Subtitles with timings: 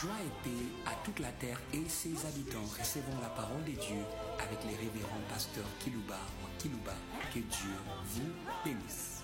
[0.00, 2.64] Joie et paix à toute la terre et ses habitants.
[2.78, 4.02] Recevons la parole de Dieu
[4.38, 6.94] avec les révérends pasteurs Kilouba ou Kilouba.
[7.34, 7.74] Que Dieu
[8.06, 8.32] vous
[8.64, 9.20] bénisse.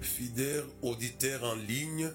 [0.00, 2.10] Fidèles auditeurs en ligne,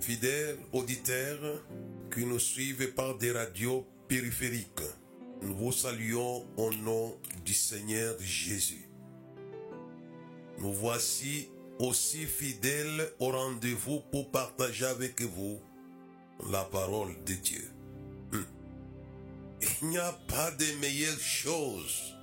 [0.00, 1.62] fidèles auditeurs
[2.10, 4.80] qui nous suivent par des radios périphériques,
[5.42, 8.85] nous vous saluons au nom du Seigneur Jésus.
[10.58, 15.60] Nous voici aussi fidèles au rendez-vous pour partager avec vous
[16.50, 17.70] la parole de Dieu.
[18.32, 18.46] Hum.
[19.82, 22.14] Il n'y a pas de meilleure chose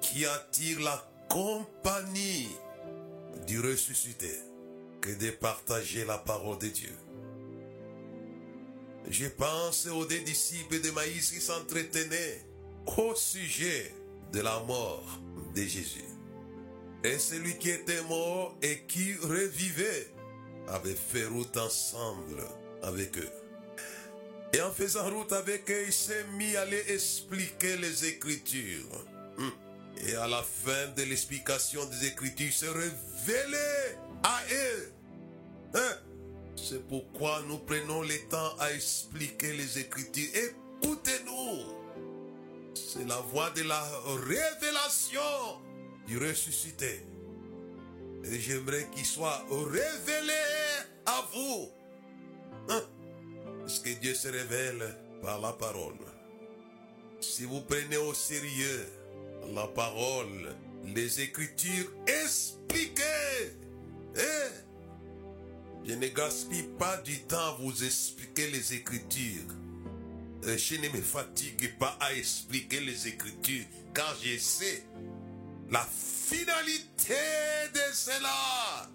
[0.00, 2.48] qui attire la compagnie
[3.46, 4.32] du ressuscité
[5.00, 6.94] que de partager la parole de Dieu.
[9.08, 12.44] Je pense aux deux disciples de Maïs qui s'entretenaient
[12.98, 13.94] au sujet
[14.32, 15.20] de la mort
[15.54, 16.09] de Jésus.
[17.02, 20.12] Et celui qui était mort et qui revivait
[20.68, 22.42] avait fait route ensemble
[22.82, 23.30] avec eux.
[24.52, 29.04] Et en faisant route avec eux, il s'est mis à les expliquer les Écritures.
[29.38, 29.52] Hum.
[30.06, 34.92] Et à la fin de l'explication des Écritures, il s'est révélé à eux.
[35.74, 35.96] Hein?
[36.56, 40.28] C'est pourquoi nous prenons le temps à expliquer les Écritures.
[40.82, 41.80] Écoutez-nous.
[42.74, 43.82] C'est la voix de la
[44.26, 45.20] révélation
[46.10, 47.06] du ressuscité.
[48.24, 50.42] Et j'aimerais qu'il soit révélé
[51.06, 51.70] à vous.
[52.68, 52.82] Hein?
[53.60, 55.94] Parce que Dieu se révèle par la parole.
[57.20, 58.88] Si vous prenez au sérieux
[59.54, 60.52] la parole,
[60.84, 63.54] les Écritures expliquées,
[64.16, 64.50] hein?
[65.84, 69.54] je ne gaspille pas du temps à vous expliquer les Écritures.
[70.42, 74.82] Je ne me fatigue pas à expliquer les Écritures, car je sais
[75.70, 77.14] la finalité
[77.72, 78.90] de cela.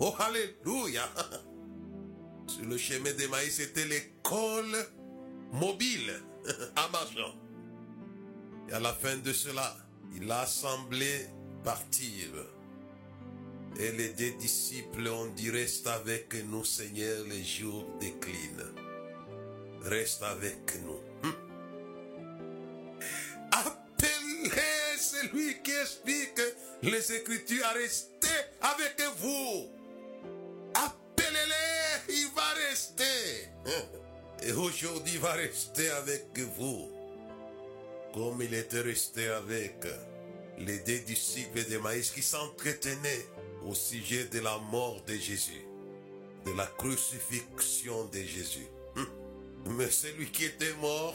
[0.00, 1.08] Oh, Alléluia.
[2.46, 4.86] Sur le chemin de maïs, c'était l'école
[5.52, 6.12] mobile
[6.76, 7.34] en marchant.
[8.68, 9.76] Et à la fin de cela,
[10.14, 11.26] il a semblé
[11.62, 12.28] partir.
[13.78, 18.72] Et les deux disciples ont dit, reste avec nous, Seigneur, les jours déclinent.
[19.82, 21.38] Reste avec nous.
[25.82, 26.40] Explique
[26.82, 28.28] les Écritures à rester
[28.60, 29.68] avec vous.
[30.74, 33.48] Appelez-les, il va rester.
[34.42, 36.90] Et aujourd'hui, il va rester avec vous.
[38.14, 39.84] Comme il était resté avec
[40.58, 43.26] les deux disciples de Maïs qui s'entretenaient
[43.64, 45.64] au sujet de la mort de Jésus,
[46.46, 48.66] de la crucifixion de Jésus.
[49.66, 51.14] Mais celui qui était mort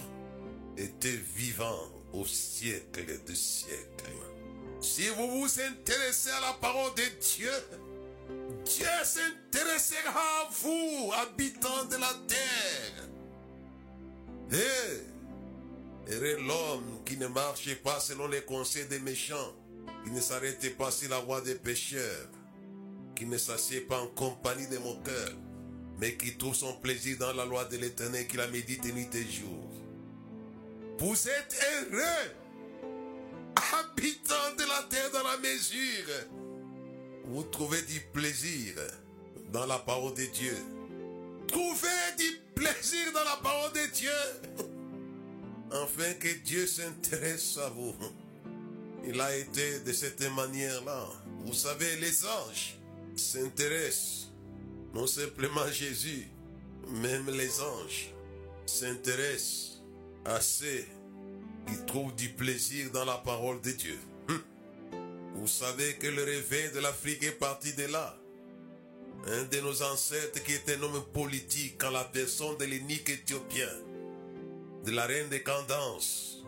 [0.78, 4.33] était vivant au siècle des siècles.
[4.84, 7.50] Si vous vous intéressez à la parole de Dieu,
[8.66, 13.08] Dieu s'intéressera à vous, habitants de la terre.
[14.52, 19.56] Et heureux l'homme qui ne marche pas selon les conseils des méchants,
[20.04, 22.30] qui ne s'arrête pas sur la voie des pécheurs,
[23.16, 25.38] qui ne s'assied pas en compagnie des moqueurs,
[25.98, 29.32] mais qui trouve son plaisir dans la loi de l'éternel, qui la médite nuit et
[29.32, 29.70] jour.
[31.00, 32.32] Vous êtes heureux,
[33.74, 36.08] habitants de la terre dans la mesure.
[37.26, 38.76] Vous trouvez du plaisir
[39.52, 40.58] dans la parole de Dieu.
[41.48, 44.12] Trouvez du plaisir dans la parole de Dieu.
[45.72, 47.96] Afin que Dieu s'intéresse à vous.
[49.06, 51.08] Il a été de cette manière-là.
[51.46, 52.78] Vous savez, les anges
[53.16, 54.24] s'intéressent
[54.94, 56.28] non simplement Jésus,
[56.88, 58.14] même les anges
[58.66, 59.82] s'intéressent
[60.26, 60.86] à ceux
[61.68, 64.00] qui trouvent du plaisir dans la parole de Dieu.
[65.36, 68.18] Vous savez que le réveil de l'Afrique est parti de là.
[69.28, 73.70] Un de nos ancêtres qui était un homme politique en la personne de l'énique éthiopien,
[74.86, 76.44] de la reine de Candance,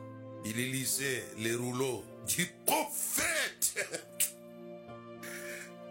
[0.46, 3.88] il lisait les rouleaux du prophète.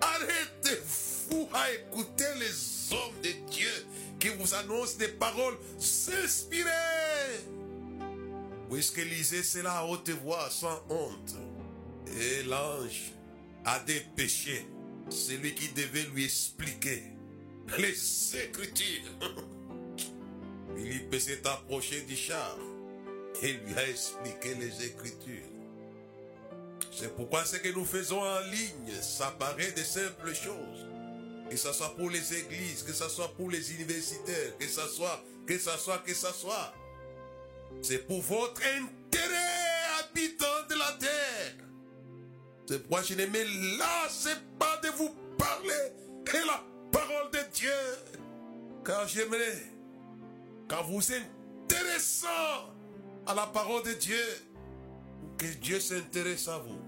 [0.00, 3.86] Arrêtez-vous à écouter les hommes de Dieu
[4.20, 6.70] qui vous annoncent des paroles inspirées.
[8.74, 11.36] Puisque lisez cela à haute voix, sans honte.
[12.08, 13.12] Et l'ange
[13.64, 14.66] a des péchés.
[15.10, 17.04] Celui qui devait lui expliquer
[17.78, 19.12] les Écritures.
[20.76, 22.56] Philippe s'est approché du char
[23.42, 25.48] et lui a expliqué les Écritures.
[26.90, 30.84] C'est pourquoi ce que nous faisons en ligne, ça paraît de simples choses.
[31.48, 35.22] Que ce soit pour les églises, que ce soit pour les universitaires, que ce soit,
[35.46, 36.74] que ce soit, que ce soit.
[37.86, 41.66] C'est pour votre intérêt, habitants de la terre.
[42.66, 45.92] C'est pourquoi je ne me lasse pas de vous parler
[46.24, 47.70] de la parole de Dieu.
[48.86, 49.66] Car j'aimerais,
[50.66, 52.72] quand vous intéressant
[53.26, 54.24] à la parole de Dieu,
[55.36, 56.80] que Dieu s'intéresse à vous.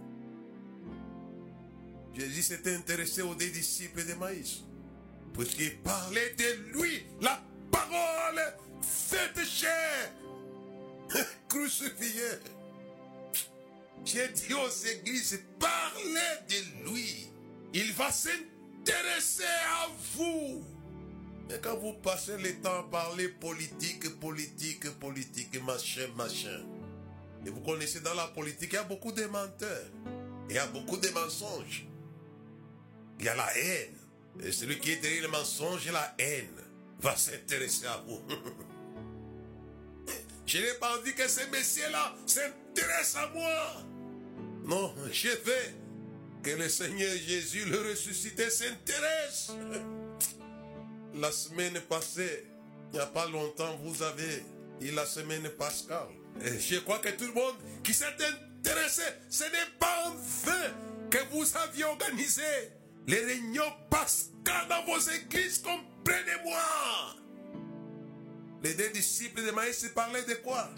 [2.14, 4.62] Jésus s'était intéressé aux disciples de Maïs.
[5.34, 7.38] Puisqu'il parlait de lui, la
[7.70, 8.40] parole
[8.80, 10.10] faite chair,
[11.48, 12.40] crucifiée.
[14.04, 16.14] J'ai dit aux églises, parlez
[16.48, 17.28] de lui.
[17.74, 20.64] Il va s'intéresser à vous.
[21.50, 26.64] Et quand vous passez le temps à parler politique, politique, politique, machin, machin.
[27.44, 29.86] Et vous connaissez dans la politique, il y a beaucoup de menteurs.
[30.48, 31.86] Il y a beaucoup de mensonges.
[33.18, 33.94] Il y a la haine.
[34.42, 36.50] Et celui qui est derrière le mensonge et la haine
[37.00, 38.20] va s'intéresser à vous.
[40.46, 43.82] Je n'ai pas envie que ce messieurs-là s'intéresse à moi.
[44.64, 45.74] Non, je veux
[46.42, 49.50] que le Seigneur Jésus, le ressuscité, s'intéresse.
[51.14, 52.46] La semaine passée,
[52.92, 54.44] il n'y a pas longtemps, vous avez
[54.80, 56.08] eu la semaine pascale.
[56.44, 60.74] Et je crois que tout le monde qui s'est intéressé, ce n'est pas en vain
[61.10, 62.42] que vous aviez organisé
[63.08, 66.60] les réunions pascales dans vos églises, comprenez-moi.
[68.66, 70.68] Les deux disciples de Maïs parlaient de quoi?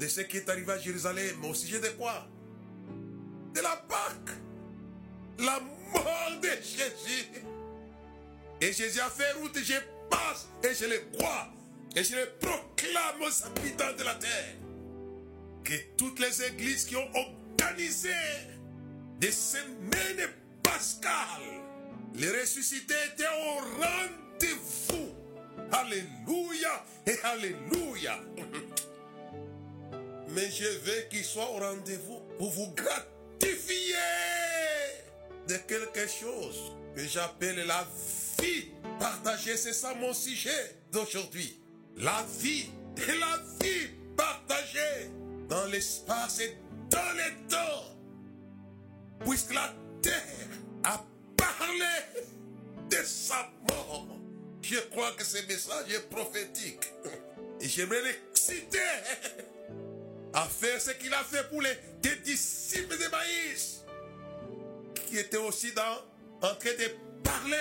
[0.00, 2.26] De ce qui est arrivé à Jérusalem, au sujet de quoi?
[3.54, 4.36] De la Pâque,
[5.38, 5.60] la
[5.92, 7.28] mort de Jésus.
[8.60, 9.74] Et Jésus a fait route, je
[10.10, 11.52] passe et je le crois.
[11.94, 14.56] Et je le proclame aux habitants de la terre.
[15.62, 18.10] Que toutes les églises qui ont organisé
[19.20, 20.28] des semaines
[20.60, 21.62] pascales,
[22.14, 25.19] les ressuscités étaient au rendez-vous.
[25.72, 28.18] Alléluia et Alléluia.
[30.30, 33.94] Mais je veux qu'ils soient au rendez-vous pour vous gratifier
[35.48, 37.84] de quelque chose que j'appelle la
[38.40, 38.68] vie
[38.98, 39.56] partagée.
[39.56, 41.60] C'est ça mon sujet d'aujourd'hui.
[41.96, 45.10] La vie et la vie partagée
[45.48, 46.56] dans l'espace et
[46.90, 47.96] dans le temps.
[49.26, 50.48] Puisque la terre
[50.84, 51.04] a
[51.36, 52.24] parlé
[52.88, 54.06] de sa mort.
[54.62, 56.92] Je crois que ce message est prophétique.
[57.60, 58.78] Et j'aimerais l'exciter
[60.32, 61.76] à faire ce qu'il a fait pour les
[62.24, 63.80] disciples de Maïs,
[65.06, 67.56] qui étaient aussi dans, en train de parler.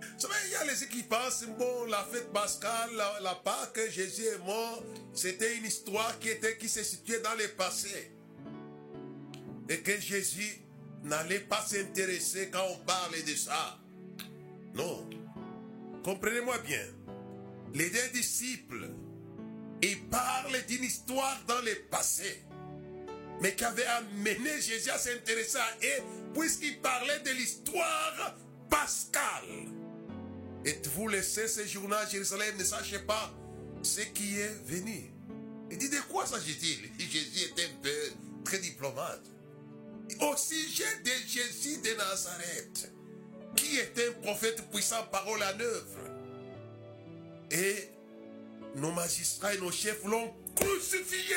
[0.00, 3.80] Vous savez, il y a les qui pensent, bon, la fête pascale, la, la Pâque,
[3.90, 4.82] Jésus est mort,
[5.12, 8.12] c'était une histoire qui, était, qui se situait dans le passé.
[9.68, 10.60] Et que Jésus
[11.02, 13.78] n'allait pas s'intéresser quand on parlait de ça.
[14.74, 15.08] Non.
[16.04, 16.86] Comprenez-moi bien.
[17.72, 18.90] Les deux disciples,
[19.82, 22.44] ils parlent d'une histoire dans le passé,
[23.40, 26.02] mais qui avait amené Jésus à s'intéresser à eux,
[26.34, 28.36] puisqu'il parlait de l'histoire
[28.68, 29.72] pascale.
[30.66, 33.34] Et vous laissez ce journal à Jérusalem, ne sachez pas
[33.82, 35.10] ce qui est venu.
[35.70, 36.90] Il dit de quoi s'agit-il?
[36.98, 38.12] Jésus était un peu
[38.44, 39.24] très diplomate.
[40.20, 42.92] Au sujet de Jésus de Nazareth,
[43.54, 45.98] qui était un prophète puissant, parole en œuvre?
[47.50, 47.90] Et
[48.76, 51.36] nos magistrats et nos chefs l'ont crucifié.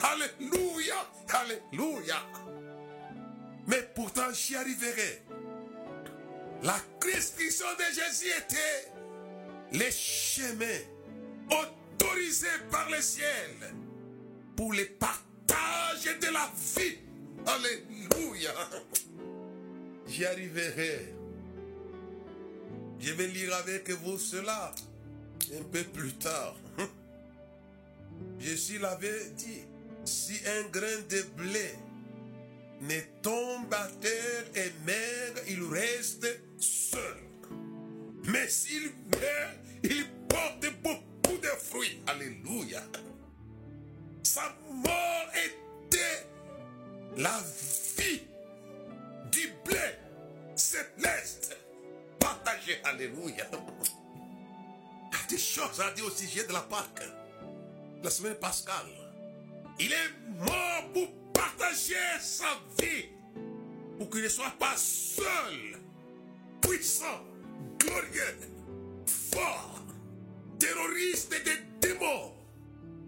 [0.00, 0.94] Alléluia,
[1.28, 2.22] Alléluia.
[3.66, 5.22] Mais pourtant, j'y arriverai.
[6.62, 8.92] La crucifixion de Jésus était
[9.72, 10.84] les chemins
[11.50, 13.74] autorisés par le ciel
[14.56, 16.98] pour le partage de la vie.
[17.46, 18.52] Alléluia.
[20.08, 21.14] J'y arriverai.
[22.98, 24.74] Je vais lire avec vous cela
[25.58, 26.56] un peu plus tard.
[28.38, 29.62] Jésus l'avait dit,
[30.04, 31.74] si un grain de blé
[32.80, 36.26] ne tombe à terre et meurt, il reste
[36.58, 37.16] seul.
[38.24, 42.00] Mais s'il meurt, il porte beaucoup de fruits.
[42.06, 42.82] Alléluia.
[44.22, 46.26] Sa mort était
[47.16, 47.40] la
[47.96, 48.22] vie
[49.30, 49.78] du blé
[50.54, 51.56] céleste
[52.18, 52.80] partagé.
[52.84, 53.46] Alléluia.
[55.28, 57.02] Des choses à dire au sujet de la Pâque.
[58.02, 58.86] La semaine pascale.
[59.80, 62.46] Il est mort pour partager sa
[62.80, 63.06] vie.
[63.98, 65.80] Pour qu'il ne soit pas seul.
[66.60, 67.24] Puissant.
[67.78, 68.38] Glorieux.
[69.32, 69.80] Fort.
[70.58, 72.32] Terroriste des démons.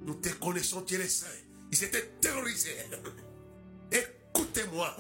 [0.01, 1.27] Nous te connaissons, tu es saint.
[1.71, 2.77] Ils étaient terrorisés.
[3.93, 4.97] Écoutez-moi.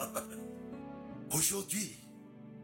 [1.32, 1.94] Aujourd'hui,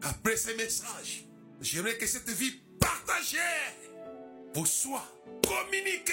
[0.02, 1.26] après ces messages,
[1.60, 3.38] j'aimerais que cette vie partagée
[4.54, 5.06] vous soit
[5.46, 6.12] communiquée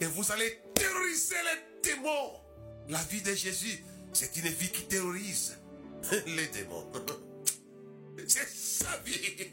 [0.00, 2.32] et vous allez terroriser les démons.
[2.88, 5.58] La vie de Jésus C'est une vie qui terrorise
[6.26, 6.90] les démons.
[8.26, 9.52] C'est sa vie.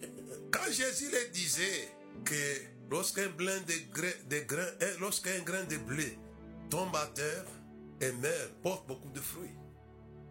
[0.52, 1.90] Quand Jésus le disait
[2.24, 2.36] que
[2.90, 6.18] lorsqu'un de grain, de grain, hein, lorsqu'un grain de blé
[6.70, 7.46] tombe à terre
[8.02, 9.56] et meurt, porte beaucoup de fruits.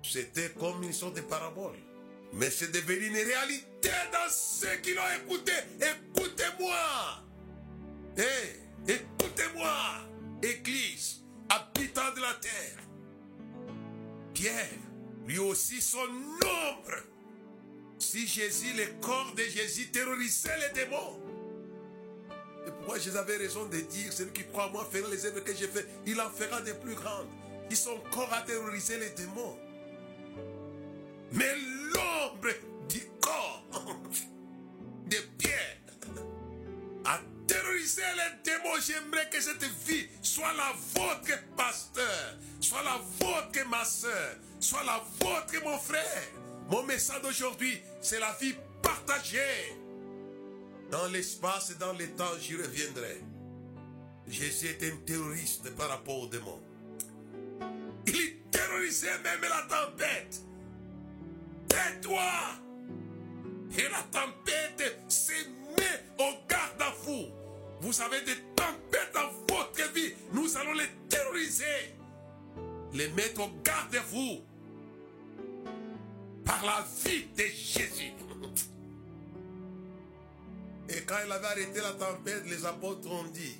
[0.04, 1.76] C'était comme une sorte de parabole.
[2.34, 5.52] Mais c'est devenu une réalité dans ceux qui l'ont écouté.
[5.80, 6.76] Écoutez-moi.
[8.18, 9.72] Eh, écoutez-moi,
[10.42, 12.78] Église, habitant de la terre.
[14.34, 14.68] Pierre,
[15.26, 16.96] lui aussi son nombre.
[17.98, 21.20] Si Jésus, le corps de Jésus terrorisait les démons.
[22.66, 25.40] Et pourquoi Jésus avait raison de dire, celui qui croit à moi fera les œuvres
[25.40, 27.28] que j'ai fait, il en fera des plus grandes.
[27.70, 29.56] Ils sont corps à terroriser les démons.
[31.32, 31.54] Mais
[31.92, 32.54] l'ombre
[32.88, 33.64] du corps
[35.06, 35.78] de Pierre
[37.04, 38.80] a terrorisé les démons.
[38.80, 45.02] J'aimerais que cette vie soit la vôtre, pasteur, soit la vôtre, ma soeur, soit la
[45.20, 46.22] vôtre, mon frère.
[46.70, 49.76] Mon message d'aujourd'hui, c'est la vie partagée.
[50.90, 53.20] Dans l'espace et dans le temps, j'y reviendrai.
[54.28, 56.62] Jésus est un terroriste par rapport aux démons.
[58.06, 60.40] Il terrorisait même la tempête.
[61.74, 62.30] Tais-toi.
[63.76, 65.32] Et la tempête se
[65.76, 67.26] met au garde à vous.
[67.80, 70.14] Vous avez des tempêtes dans votre vie.
[70.32, 71.96] Nous allons les terroriser.
[72.92, 74.44] Les mettre au garde à vous.
[76.44, 78.12] Par la vie de Jésus.
[80.88, 83.56] Et quand il avait arrêté la tempête, les apôtres ont dit,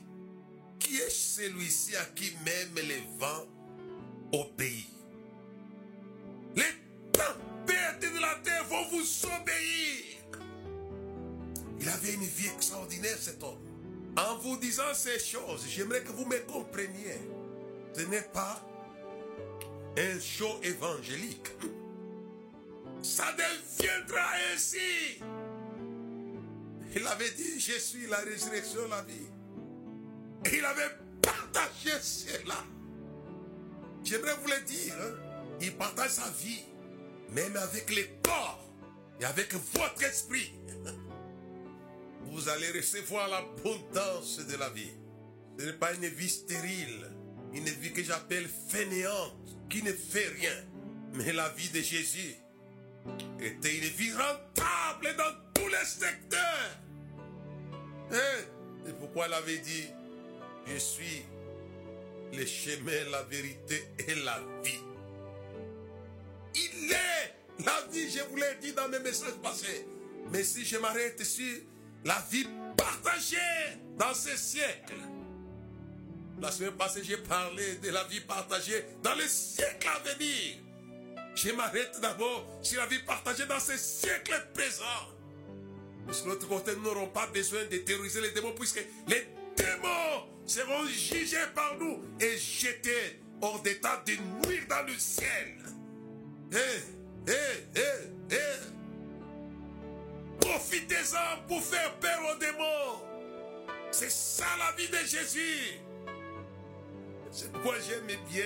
[0.79, 3.47] qui est celui-ci à qui même les vents
[4.33, 4.94] obéissent?
[11.85, 13.59] Il avait une vie extraordinaire, cet homme.
[14.17, 17.21] En vous disant ces choses, j'aimerais que vous me compreniez.
[17.93, 18.67] Ce n'est pas
[19.99, 21.47] un show évangélique.
[23.03, 24.23] Ça deviendra
[24.55, 25.21] ainsi.
[26.97, 29.29] Il avait dit, je suis la résurrection, la vie.
[30.57, 32.65] Il avait partagé cela.
[34.05, 34.95] J'aimerais vous le dire.
[35.03, 35.17] hein.
[35.61, 36.65] Il partage sa vie,
[37.31, 38.65] même avec les corps
[39.21, 40.51] et avec votre esprit.
[42.35, 44.91] Vous allez recevoir l'abondance de la vie.
[45.57, 47.09] Ce n'est pas une vie stérile,
[47.53, 50.65] une vie que j'appelle fainéante, qui ne fait rien.
[51.13, 52.35] Mais la vie de Jésus
[53.39, 56.81] était une vie rentable dans tous les secteurs.
[58.11, 58.45] Hein?
[58.85, 59.87] C'est pourquoi elle avait dit,
[60.67, 61.23] je suis
[62.33, 64.81] le chemin, la vérité et la vie.
[66.57, 69.87] Il est la vie, je vous l'ai dit dans mes messages passés.
[70.33, 71.55] Mais si je m'arrête sur
[72.05, 72.47] la vie
[72.77, 73.37] partagée
[73.99, 74.95] dans ce siècle.
[76.41, 80.57] La semaine passée, j'ai parlé de la vie partagée dans les siècles à venir.
[81.35, 84.85] Je m'arrête d'abord sur la vie partagée dans ce siècle présent.
[86.07, 89.27] Parce que de l'autre côté, nous n'aurons pas besoin de terroriser les démons puisque les
[89.57, 95.57] démons seront jugés par nous et jetés hors d'état de nuire dans le ciel.
[96.53, 97.81] Eh, eh,
[98.31, 98.74] eh.
[100.85, 103.01] Profitez-en pour faire peur aux démons.
[103.91, 105.81] C'est ça la vie de Jésus.
[107.31, 108.45] C'est pourquoi j'aime bien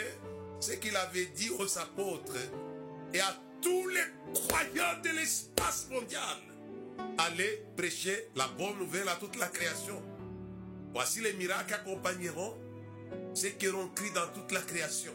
[0.61, 2.37] ce qu'il avait dit aux apôtres
[3.13, 4.05] et à tous les
[4.35, 6.39] croyants de l'espace mondial.
[7.19, 10.01] Allez prêcher la bonne nouvelle à toute la création.
[10.93, 12.57] Voici les miracles accompagneront
[13.35, 15.13] ceux qui auront cru dans toute la création.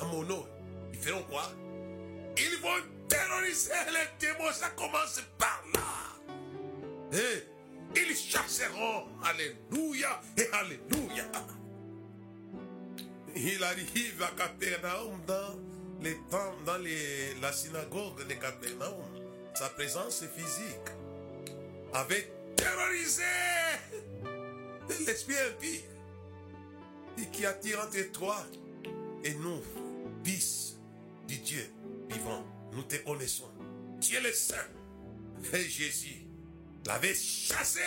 [0.00, 0.46] À mon nom,
[0.92, 1.50] ils feront quoi?
[2.36, 5.80] Ils vont terroriser les démons, ça commence par là.
[7.12, 9.06] Et ils chasseront.
[9.22, 11.24] Alléluia et Alléluia.
[13.36, 15.58] Il arrive à Capernaum dans
[16.00, 19.02] les temps, dans les- la synagogue de Capernaum.
[19.54, 20.90] Sa présence physique
[21.92, 23.22] avait terrorisé
[25.06, 25.84] l'esprit impie
[27.18, 28.36] et qui attire entre toi
[29.22, 29.62] et nous,
[30.24, 30.76] fils
[31.26, 31.64] du Dieu
[32.08, 32.44] vivant.
[32.74, 33.50] Nous te connaissons.
[34.00, 34.56] Tu es le Saint.
[35.52, 36.26] Et Jésus
[36.86, 37.80] l'avait chassé.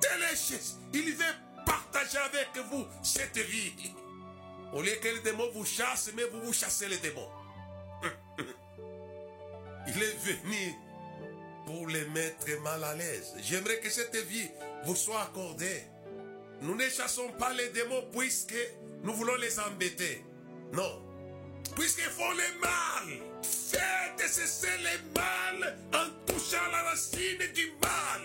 [0.00, 0.76] Téléchassé.
[0.94, 1.24] Il veut
[1.66, 3.72] partager avec vous cette vie.
[4.72, 7.28] Au lieu que les démons vous chassent, mais vous vous chassez les démons.
[9.88, 10.74] Il est venu
[11.66, 13.34] pour les mettre mal à l'aise.
[13.40, 14.48] J'aimerais que cette vie
[14.84, 15.84] vous soit accordée.
[16.62, 18.56] Nous ne chassons pas les démons puisque
[19.02, 20.24] nous voulons les embêter.
[20.72, 21.07] Non.
[21.78, 23.20] Puisqu'ils font le mal.
[23.42, 28.22] Faites cesser le mal en touchant la racine du mal.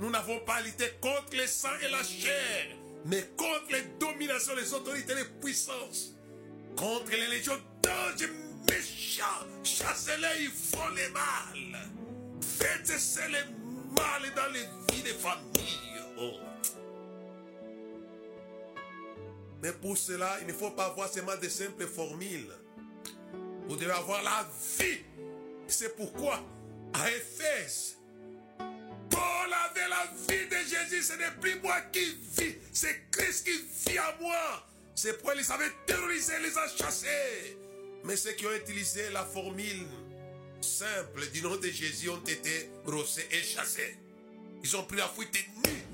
[0.00, 2.66] Nous n'avons pas lutté contre le sang et la chair,
[3.04, 6.14] mais contre les dominations, les autorités, les puissances
[6.76, 8.28] contre les légions d'anges
[8.68, 9.46] méchants.
[9.62, 11.90] Chassez-les, ils font les mal.
[12.40, 13.44] Faites cesser les
[13.94, 16.02] mal dans les vies des familles.
[16.18, 16.32] Oh.
[19.62, 22.50] Mais pour cela, il ne faut pas avoir seulement de simples formules.
[23.70, 24.50] Vous devez avoir la
[24.80, 24.98] vie.
[25.68, 26.44] C'est pourquoi,
[26.92, 27.98] à Éphèse,
[28.58, 31.04] Paul avait la vie de Jésus.
[31.04, 34.66] Ce n'est plus moi qui vis, c'est Christ qui vit à moi.
[34.96, 37.56] C'est pourquoi ils avaient terrorisé, les a chassés.
[38.02, 39.86] Mais ceux qui ont utilisé la formule
[40.60, 43.96] simple du nom de Jésus ont été brossés et chassés.
[44.64, 45.32] Ils ont pris la fuite
[45.64, 45.84] nue.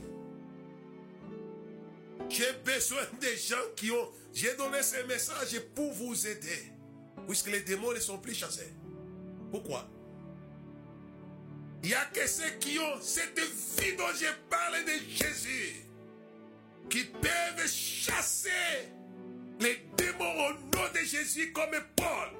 [2.30, 4.10] J'ai besoin des gens qui ont...
[4.32, 6.72] J'ai donné ce message pour vous aider.
[7.26, 8.72] Puisque les démons ne sont plus chassés.
[9.50, 9.88] Pourquoi?
[11.82, 15.84] Il n'y a que ceux qui ont cette vie dont j'ai parlé de Jésus.
[16.88, 18.50] Qui peuvent chasser
[19.60, 22.30] les démons au nom de Jésus comme Paul.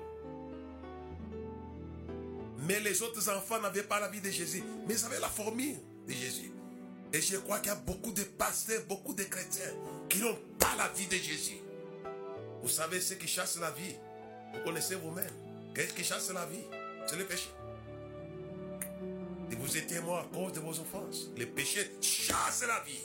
[2.66, 4.62] Mais les autres enfants n'avaient pas la vie de Jésus.
[4.86, 6.50] Mais ils avaient la formule de Jésus.
[7.12, 9.72] Et je crois qu'il y a beaucoup de pasteurs, beaucoup de chrétiens
[10.08, 11.58] qui n'ont pas la vie de Jésus.
[12.62, 13.94] Vous savez ce qui chasse la vie.
[14.52, 15.30] Vous connaissez vous-même.
[15.74, 16.64] Qu'est-ce qui chasse la vie?
[17.06, 17.48] C'est le péché.
[19.50, 21.30] Et vous étiez mort à cause de vos offenses.
[21.36, 23.04] Le péché chasse la vie.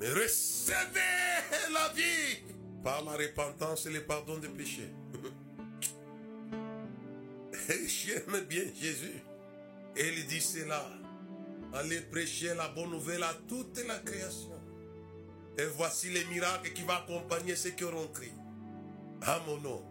[0.00, 2.42] Mais recevez la vie
[2.82, 4.90] par la repentance et le pardon des péchés.
[7.68, 9.22] Et j'aime bien Jésus.
[9.96, 10.84] Et il dit cela.
[11.74, 14.50] Allez prêcher la bonne nouvelle à toute la création.
[15.58, 18.32] Et voici les miracles qui vont accompagner ceux qui auront crié.
[19.24, 19.82] À mon nom.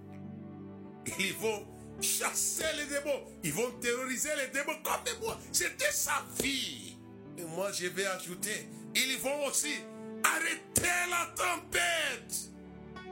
[1.19, 1.65] Ils vont
[2.01, 3.21] chasser les démons.
[3.43, 5.37] Ils vont terroriser les démons comme moi.
[5.51, 6.97] C'était sa vie.
[7.37, 8.67] Et moi, je vais ajouter.
[8.95, 9.75] Ils vont aussi
[10.23, 12.51] arrêter la tempête.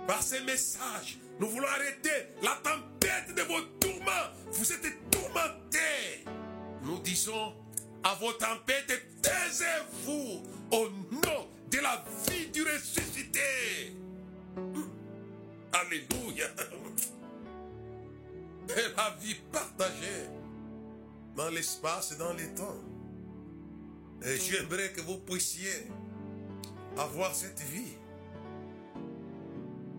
[0.08, 4.30] Par ces messages, nous voulons arrêter la tempête de vos tourments.
[4.52, 6.26] Vous êtes tourmentés.
[6.84, 7.54] Nous disons
[8.04, 13.94] à vos tempêtes, taisez-vous au nom de la vie du ressuscité.
[15.74, 16.48] Alléluia.
[18.70, 20.28] Et la vie partagée
[21.36, 22.84] dans l'espace et dans les temps.
[24.26, 25.88] Et j'aimerais que vous puissiez
[26.98, 27.96] avoir cette vie.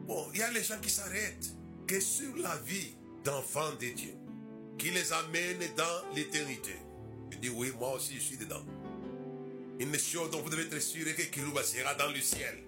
[0.07, 1.55] Bon, il y a les gens qui s'arrêtent
[1.87, 4.15] que sur la vie d'enfants de Dieu,
[4.79, 6.77] qui les amène dans l'éternité.
[7.31, 8.65] Je dis oui, moi aussi je suis dedans.
[9.79, 12.59] Une chose dont vous devez être sûr est que Kilouba sera dans le ciel.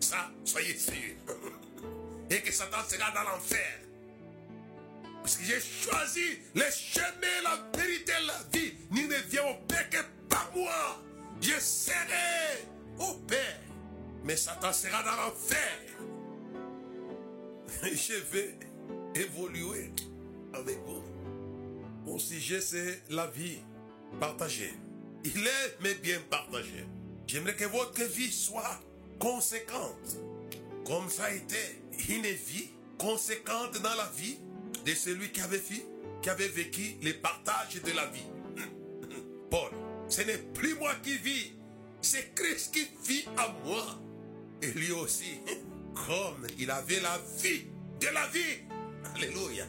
[0.00, 1.14] Ça, soyez sûr.
[2.44, 3.80] Que Satan sera dans l'enfer.
[5.22, 8.74] Parce que j'ai choisi le chemin, la vérité, la vie.
[8.90, 9.96] Ni ne vient au Père que
[10.28, 11.02] par moi.
[11.40, 12.62] Je serai
[12.98, 13.60] au Père.
[14.22, 15.78] Mais Satan sera dans l'enfer.
[17.82, 18.54] Je vais
[19.14, 19.92] évoluer
[20.52, 21.02] avec vous.
[22.04, 23.58] Mon sujet, c'est la vie
[24.20, 24.74] partagée.
[25.24, 26.86] Il est, mais bien partagé.
[27.26, 28.80] J'aimerais que votre vie soit
[29.18, 30.18] conséquente.
[30.86, 34.38] Comme ça a été une vie conséquente dans la vie
[34.84, 38.26] de celui qui avait, vécu les partages de la vie.
[39.50, 39.70] Paul,
[40.08, 41.52] ce n'est plus moi qui vis,
[42.00, 43.84] c'est Christ qui vit à moi.
[44.62, 45.40] Et lui aussi,
[46.06, 47.66] comme il avait la vie
[48.00, 48.62] de la vie.
[49.14, 49.66] Alléluia.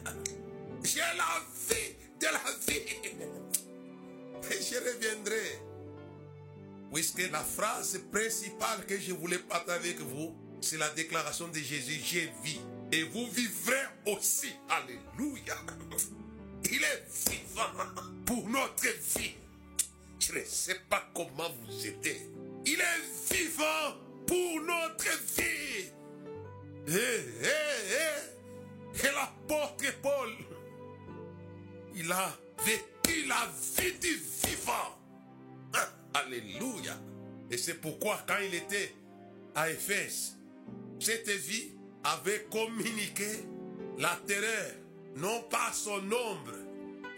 [0.82, 2.82] J'ai la vie de la vie.
[4.50, 5.58] Et je reviendrai.
[6.92, 12.00] Puisque la phrase principale que je voulais partager avec vous, c'est la déclaration de Jésus,
[12.04, 12.60] j'ai vis.
[12.92, 14.52] Et vous vivrez aussi.
[14.68, 15.56] Alléluia.
[16.70, 17.62] Il est vivant
[18.24, 19.34] pour notre vie.
[20.18, 22.30] Je ne sais pas comment vous aider.
[22.66, 25.90] Il est vivant pour notre vie.
[26.88, 27.46] Et, et,
[27.94, 30.30] et, et l'apôtre Paul,
[31.94, 34.14] il a vécu la vie du
[34.46, 34.98] vivant.
[35.74, 36.98] Hein, Alléluia.
[37.50, 38.94] Et c'est pourquoi quand il était
[39.54, 40.37] à Éphèse,
[41.00, 41.72] cette vie
[42.04, 43.44] avait communiqué
[43.98, 44.72] la terreur,
[45.16, 46.54] non pas à son ombre,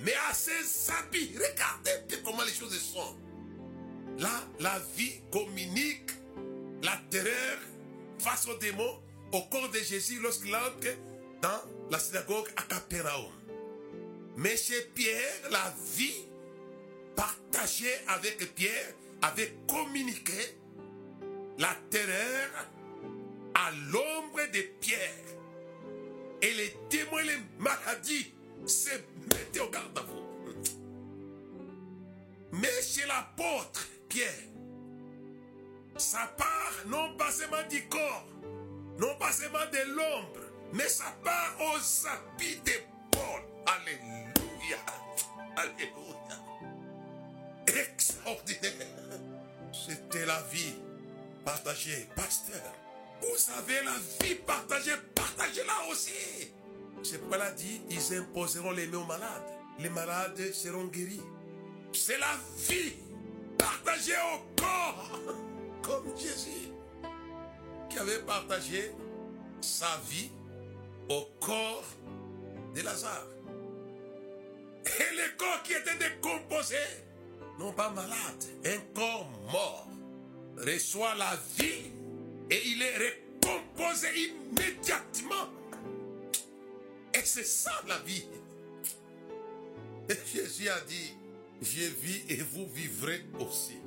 [0.00, 1.32] mais à ses habits.
[1.34, 3.16] Regardez comment les choses sont.
[4.18, 6.10] Là, la vie communique
[6.82, 7.58] la terreur
[8.18, 8.98] face aux démons
[9.32, 10.88] au corps de Jésus lorsqu'il entre
[11.42, 13.32] dans la synagogue à Capernaum.
[14.36, 16.24] Mais chez Pierre, la vie
[17.16, 20.56] partagée avec Pierre avait communiqué
[21.58, 22.48] la terreur
[23.66, 24.98] à l'ombre de Pierre.
[26.42, 28.32] Et les démons et les maladies
[28.66, 28.90] se
[29.28, 30.20] mettaient au garde à vous.
[32.52, 34.48] Mais chez l'apôtre Pierre,
[35.96, 38.26] ça part non pas seulement du corps,
[38.98, 40.40] non pas seulement de l'ombre,
[40.72, 43.42] mais ça part aux habits des Paul.
[43.66, 44.78] Alléluia.
[45.56, 46.40] Alléluia.
[47.66, 49.20] Extraordinaire.
[49.72, 50.74] C'était la vie
[51.44, 52.08] partagée.
[52.16, 52.74] Pasteur,
[53.20, 56.52] vous avez la vie partagée, partagez-la aussi.
[57.02, 59.50] C'est pourquoi elle a dit, ils imposeront les mains aux malades.
[59.78, 61.22] Les malades seront guéris.
[61.92, 62.36] C'est la
[62.68, 62.92] vie
[63.58, 65.18] partagée au corps,
[65.82, 66.72] comme Jésus,
[67.88, 68.92] qui avait partagé
[69.60, 70.30] sa vie
[71.08, 71.84] au corps
[72.74, 73.26] de Lazare.
[74.86, 76.76] Et le corps qui était décomposé,
[77.58, 79.88] non pas malade, un corps mort,
[80.56, 81.90] reçoit la vie
[82.50, 85.48] et il est recomposé immédiatement.
[87.14, 88.24] Et c'est ça la vie.
[90.08, 91.14] Et Jésus a dit,
[91.62, 93.78] je vis et vous vivrez aussi.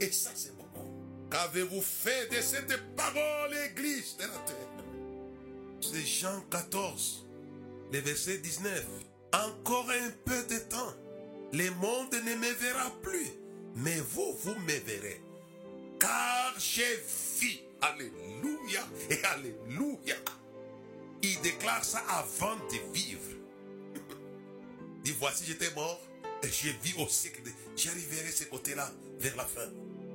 [0.00, 0.88] Et ça c'est beaucoup.
[1.30, 4.84] Qu'avez-vous fait de cette parole, Église de la terre?
[5.80, 7.26] C'est Jean 14,
[7.92, 8.84] le verset 19.
[9.32, 10.94] Encore un peu de temps,
[11.52, 13.30] le monde ne me verra plus,
[13.74, 15.23] mais vous, vous me verrez.
[15.98, 16.96] Car j'ai
[17.40, 20.16] vu, alléluia et alléluia.
[21.22, 23.20] Il déclare ça avant de vivre.
[25.02, 26.00] Dit, voici, j'étais mort,
[26.42, 27.42] et j'ai vu au siècle.
[27.76, 29.68] J'arriverai ce côté-là vers la fin.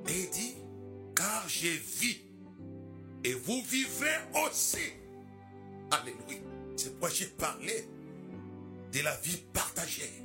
[0.08, 0.54] Et il dit,
[1.14, 2.16] car j'ai vu,
[3.24, 4.92] et vous vivrez aussi.
[5.90, 6.40] Alléluia.
[6.76, 7.84] C'est pourquoi j'ai parlé
[8.92, 10.22] de la vie partagée.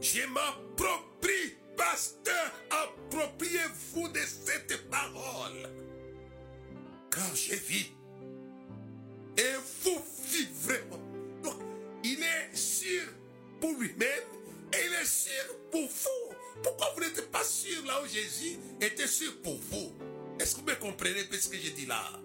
[0.00, 5.68] Je m'approprie, pasteur, appropriez-vous de cette parole.
[7.10, 7.86] Car j'ai vu,
[9.38, 10.84] et vous vivrez.
[11.42, 11.56] Donc,
[12.04, 13.02] il est sûr
[13.60, 14.24] pour lui-même
[14.72, 16.34] et il est sûr pour vous.
[16.62, 19.92] Pourquoi vous n'êtes pas sûr là où Jésus était sûr pour vous?
[20.38, 22.20] Est-ce que vous me comprenez ce que je dis là?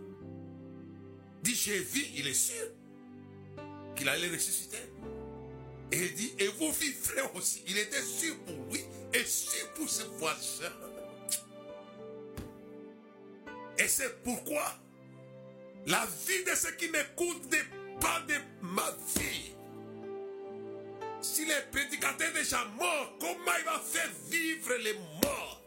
[1.41, 2.67] Dit j'ai il est sûr
[3.95, 4.77] qu'il allait ressusciter.
[5.91, 7.63] Et il dit, et vous vivrez aussi.
[7.67, 8.83] Il était sûr pour lui
[9.15, 10.71] et sûr pour ses voisins.
[13.77, 14.75] Et c'est pourquoi
[15.85, 19.51] la vie de ceux qui m'écoutent dépend de ma vie.
[21.21, 25.61] Si les prédicateurs déjà morts, comment il va faire vivre les morts?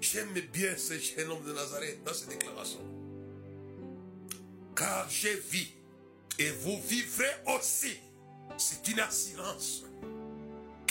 [0.00, 2.80] J'aime bien ce jeune homme de Nazareth dans cette déclaration.
[4.76, 5.66] Car j'ai vu
[6.38, 7.96] et vous vivrez aussi.
[8.56, 9.84] C'est une assurance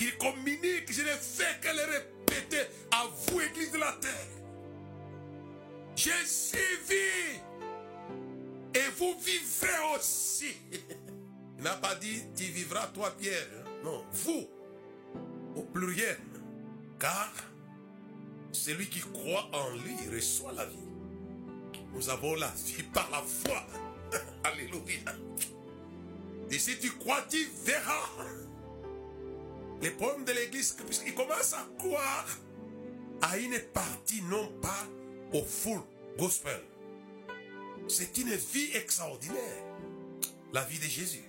[0.02, 0.92] qu'il communique.
[0.92, 4.28] Je ne fais que le répéter à vous, Église de la terre.
[5.96, 7.40] J'ai suivi
[8.74, 10.56] et vous vivrez aussi.
[11.58, 13.48] Il n'a pas dit tu vivras toi Pierre.
[13.84, 14.48] Non, vous,
[15.56, 16.18] au pluriel.
[17.00, 17.32] Car
[18.52, 20.78] celui qui croit en lui reçoit la vie.
[21.94, 23.68] Nous avons la vie par la foi.
[24.44, 25.14] Alléluia.
[26.50, 28.10] Et si tu crois, tu verras.
[29.82, 32.28] Les problèmes de l'église, puisqu'ils commencent à croire
[33.22, 34.88] à une partie, non pas
[35.34, 35.82] au full
[36.18, 36.62] gospel.
[37.88, 39.64] C'est une vie extraordinaire.
[40.54, 41.24] La vie de Jésus.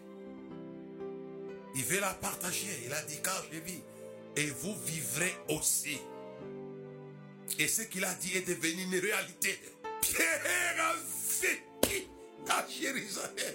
[1.75, 2.67] Il veut la partager.
[2.85, 3.83] Il a dit, car je vis.
[4.37, 5.99] Et vous vivrez aussi.
[7.59, 9.59] Et ce qu'il a dit est devenu une réalité.
[10.01, 10.95] Pierre a
[11.41, 12.07] vécu
[12.49, 13.55] à Jérusalem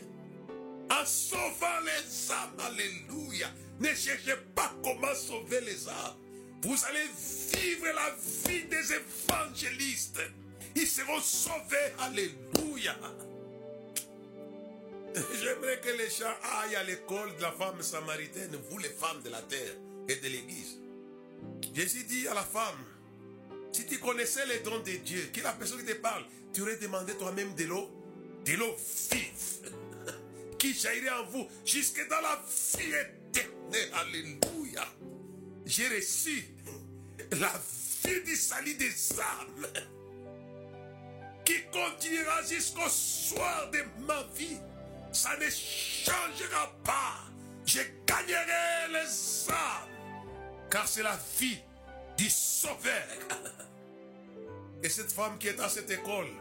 [0.89, 2.57] en sauvant les âmes.
[2.59, 3.47] Alléluia.
[3.79, 6.15] Ne cherchez pas comment sauver les âmes.
[6.63, 7.07] Vous allez
[7.53, 8.15] vivre la
[8.49, 10.21] vie des évangélistes.
[10.75, 11.93] Ils seront sauvés.
[11.99, 12.95] Alléluia.
[15.41, 19.29] J'aimerais que les gens aillent à l'école de la femme samaritaine, vous les femmes de
[19.29, 19.73] la terre
[20.07, 20.77] et de l'église.
[21.73, 22.83] Jésus dit à la femme,
[23.71, 26.61] si tu connaissais les dons de Dieu, qui est la personne qui te parle, tu
[26.61, 27.89] aurais demandé toi-même de l'eau,
[28.45, 28.75] de l'eau
[29.11, 29.71] vive,
[30.59, 32.43] qui jaillirait en vous jusque dans la
[32.77, 32.93] vie
[35.77, 36.47] J'ai reçu
[37.33, 37.51] la
[38.03, 39.67] vie du salut des âmes
[41.43, 44.57] qui continuera jusqu'au soir de ma vie.
[45.11, 47.19] Ça ne changera pas.
[47.65, 50.29] Je gagnerai les âmes.
[50.71, 51.59] Car c'est la vie
[52.17, 53.07] du sauveur.
[54.81, 56.31] Et cette femme qui est dans cette école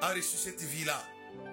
[0.00, 1.02] a reçu cette vie-là,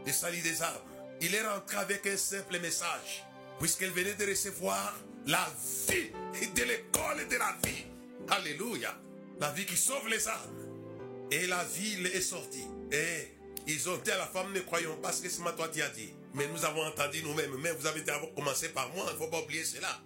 [0.05, 0.81] de salut des âmes.
[1.19, 3.25] Il est rentré avec un simple message,
[3.62, 5.47] puisqu'elle venait de recevoir la
[5.88, 6.10] vie
[6.56, 7.86] de l'école de la vie.
[8.28, 9.00] Alléluia.
[9.39, 11.30] La vie qui sauve les âmes.
[11.30, 12.65] Et la vie est sortie.
[12.91, 13.28] Et
[13.67, 16.12] ils ont dit à la femme, ne croyons pas ce que ce as dit.
[16.34, 17.56] Mais nous avons entendu nous-mêmes.
[17.60, 18.04] Mais vous avez
[18.36, 20.02] commencé par moi, il ne faut pas oublier cela.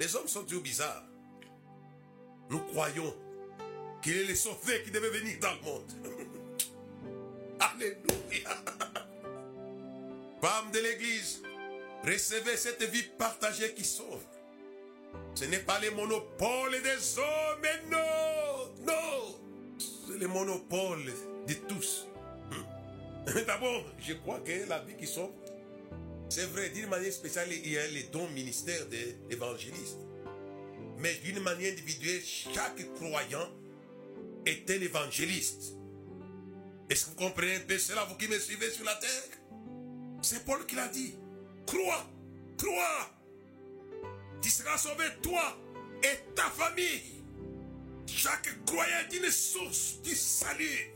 [0.00, 1.04] Les hommes sont toujours bizarres.
[2.50, 3.14] Nous croyons
[4.02, 5.92] qu'il est le sauveur qui devait venir dans le monde.
[7.60, 8.50] Alléluia.
[10.42, 11.42] Femme de l'Église,
[12.04, 14.22] recevez cette vie partagée qui sauve.
[15.34, 19.40] Ce n'est pas le monopole des hommes, mais non, non.
[19.78, 21.12] C'est le monopole
[21.46, 22.06] de tous.
[23.46, 25.32] D'abord, je crois que la vie qui sauve,
[26.28, 29.98] c'est vrai, d'une manière spéciale, il y a les dons ministères de l'évangéliste.
[30.98, 33.48] Mais d'une manière individuelle, chaque croyant
[34.46, 35.74] est un évangéliste.
[36.88, 39.38] Est-ce que vous comprenez un peu cela, vous qui me suivez sur la terre?
[40.22, 41.14] C'est Paul qui l'a dit.
[41.66, 42.06] Crois,
[42.56, 43.10] crois.
[44.42, 45.56] Tu seras sauvé, toi
[46.02, 47.22] et ta famille.
[48.06, 50.92] Chaque croyant est une source du salut.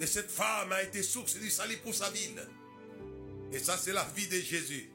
[0.00, 2.46] Et cette femme a été source du salut pour sa ville.
[3.52, 4.90] Et ça, c'est la vie de Jésus.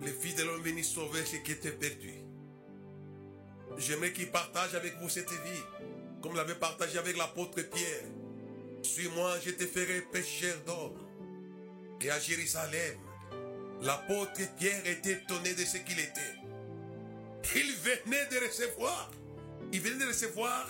[0.00, 2.14] Le fils de l'homme venu sauver ce qui était perdu.
[3.78, 5.62] J'aimerais qu'il partage avec vous cette vie,
[6.22, 8.04] comme l'avait partagé avec l'apôtre Pierre.
[8.82, 10.98] Suis-moi, je te ferai pécheur d'hommes.
[12.00, 12.98] Et à Jérusalem,
[13.82, 16.20] l'apôtre Pierre était étonné de ce qu'il était.
[17.54, 19.10] Il venait de recevoir,
[19.72, 20.68] il venait de recevoir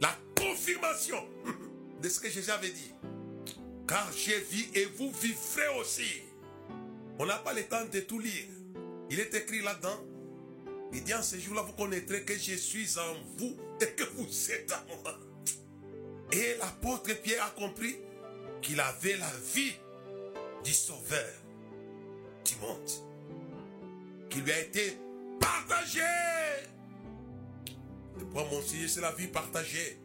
[0.00, 1.24] la confirmation
[2.00, 2.92] de ce que Jésus avait dit.
[3.86, 6.22] Car j'ai vu et vous vivrez aussi.
[7.18, 8.46] On n'a pas le temps de tout lire.
[9.10, 10.04] Il est écrit là-dedans.
[10.92, 14.50] Il dit en ce jour-là, vous connaîtrez que je suis en vous et que vous
[14.50, 15.18] êtes en moi.
[16.32, 17.96] Et l'apôtre Pierre a compris
[18.62, 19.74] qu'il avait la vie
[20.64, 21.47] du Sauveur
[22.56, 22.90] monde.
[24.30, 24.98] Qui lui a été
[25.40, 26.00] partagée.
[28.20, 29.98] Et pour mon sujet, c'est la vie partagée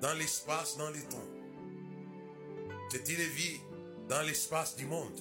[0.00, 1.28] dans l'espace, dans le temps.
[2.90, 3.60] C'est une vie
[4.08, 5.20] dans l'espace du monde.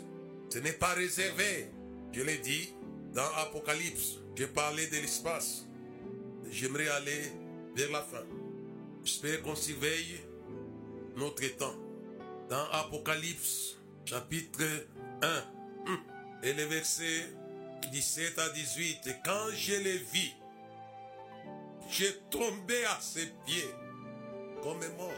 [0.49, 1.69] Ce n'est pas réservé.
[2.11, 2.73] Je l'ai dit
[3.13, 4.19] dans Apocalypse.
[4.35, 5.65] J'ai parlé de l'espace.
[6.51, 7.31] J'aimerais aller
[7.75, 8.23] vers la fin.
[9.03, 10.21] J'espère qu'on surveille
[11.15, 11.75] notre temps.
[12.49, 14.63] Dans Apocalypse, chapitre
[15.21, 15.43] 1,
[16.45, 17.33] et les versets
[17.91, 19.07] 17 à 18.
[19.07, 20.33] Et quand je les vis,
[21.89, 23.69] j'ai tombé à ses pieds
[24.61, 25.11] comme mort.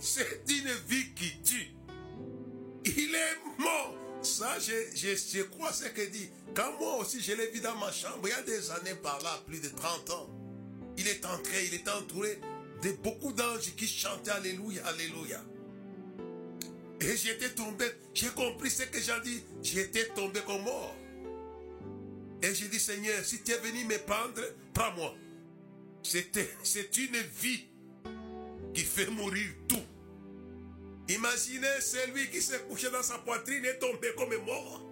[0.00, 1.70] C'est une vie qui tue.
[2.84, 3.94] Il est mort.
[4.22, 6.30] Ça, je, je, je crois ce que dit.
[6.54, 9.20] Quand moi aussi, je l'ai vu dans ma chambre, il y a des années par
[9.22, 10.30] là, plus de 30 ans.
[10.96, 12.40] Il est entré, il est entouré
[12.82, 15.40] de beaucoup d'anges qui chantaient Alléluia, Alléluia.
[17.04, 20.96] Et j'étais tombé, j'ai compris ce que j'ai dit, j'étais tombé comme mort.
[22.42, 24.40] Et j'ai dit, Seigneur, si tu es venu me prendre,
[24.72, 25.14] prends-moi.
[26.02, 27.66] C'est une vie
[28.72, 29.82] qui fait mourir tout.
[31.08, 34.82] Imaginez celui qui s'est couché dans sa poitrine et tombé comme mort.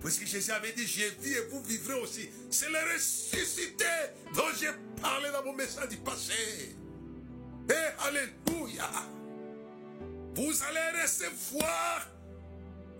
[0.00, 2.28] Puisque Jésus avait dit, j'ai vu et vous vivrez aussi.
[2.50, 3.86] C'est le ressuscité
[4.34, 4.68] dont j'ai
[5.00, 6.76] parlé dans mon message du passé.
[7.70, 9.17] Et Alléluia.
[10.38, 12.06] Vous allez recevoir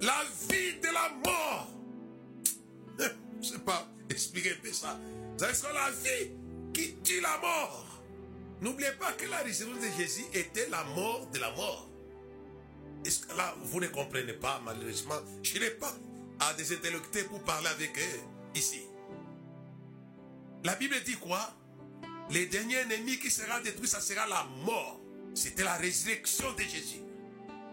[0.01, 1.69] la vie de la mort.
[2.99, 3.05] Je
[3.37, 4.99] ne sais pas expliquer ça.
[5.41, 6.33] Recevoir la vie
[6.75, 8.03] qui tue la mort.
[8.61, 11.89] N'oubliez pas que la résurrection de Jésus était la mort de la mort.
[13.37, 15.21] Là, vous ne comprenez pas, malheureusement?
[15.45, 15.95] Je n'ai pas
[16.41, 18.21] à des interlocuteurs pour parler avec eux
[18.57, 18.81] ici.
[20.65, 21.55] La Bible dit quoi?
[22.33, 25.01] Le dernier ennemi qui sera détruit, ça sera la mort.
[25.35, 27.08] C'était la résurrection de Jésus.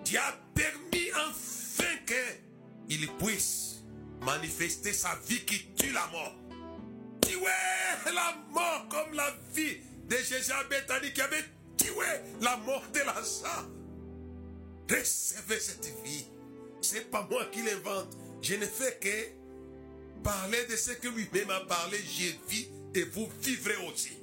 [0.06, 3.84] Dieu a permis enfin qu'il puisse
[4.22, 6.36] manifester sa vie qui tue la mort.
[7.22, 11.44] Tuer la mort comme la vie de Jésus à Bethany qui avait
[11.76, 12.06] tué
[12.39, 13.68] la mort de Lazare.
[14.91, 16.28] Recevez cette vie.
[16.82, 18.15] C'est pas moi qui l'invente.
[18.44, 21.98] Je ne fais que parler de ce que lui-même a parlé.
[22.08, 24.20] J'ai vu et vous vivrez aussi.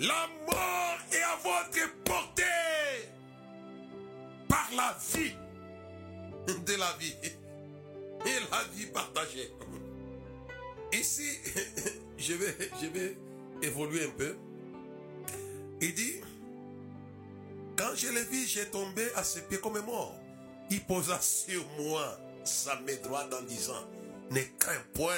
[0.00, 2.42] La mort est à votre portée
[4.48, 5.34] par la vie
[6.48, 9.52] de la vie et la vie partagée.
[10.92, 11.28] Ici,
[12.18, 14.36] je vais, je évoluer un peu.
[15.80, 16.20] Il dit,
[17.76, 20.14] quand je l'ai vu, j'ai tombé à ses pieds comme mort.
[20.70, 23.84] Il posa sur moi sa main droite en disant,
[24.30, 25.14] ne crains point,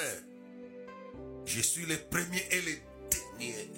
[1.45, 2.71] je suis le premier et le
[3.09, 3.71] dernier.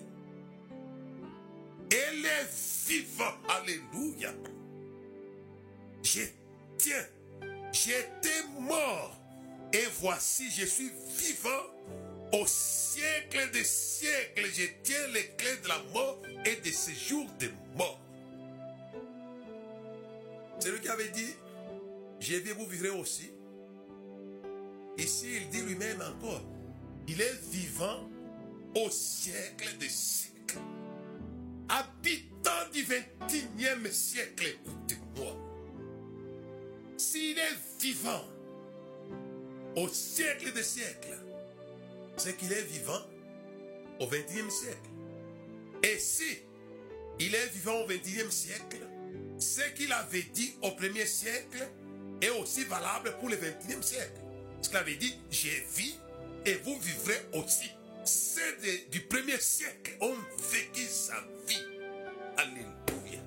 [1.91, 2.47] Et les
[2.87, 4.33] vivants, alléluia.
[6.13, 6.23] Je
[6.77, 7.05] tiens,
[7.71, 9.17] j'étais mort
[9.71, 11.63] et voici, je suis vivant
[12.33, 17.25] au siècle des siècles, je tiens les clés de la mort et de ce jour
[17.39, 18.01] de mort.
[20.59, 21.33] C'est lui qui avait dit,
[22.19, 23.31] je vais vous vivre aussi.
[24.97, 26.43] Ici, il dit lui-même encore,
[27.07, 28.09] il est vivant
[28.75, 30.59] au siècle des siècles.
[31.69, 35.50] Habitant du 21e siècle, écoutez-moi.
[37.79, 38.23] Vivant
[39.75, 41.17] au siècle des siècles,
[42.17, 43.01] c'est qu'il est vivant
[43.99, 44.77] au 21e siècle.
[45.83, 46.39] Et si
[47.19, 48.77] il est vivant au 21e siècle,
[49.39, 51.67] ce qu'il avait dit au premier siècle
[52.21, 54.21] est aussi valable pour le 21e siècle.
[54.61, 55.91] Ce qu'il avait dit, j'ai vu
[56.45, 57.69] et vous vivrez aussi.
[58.63, 59.95] De- du premier siècle.
[60.01, 60.13] On
[60.51, 61.15] vécu sa
[61.47, 61.63] vie.
[62.37, 63.21] Alléluia.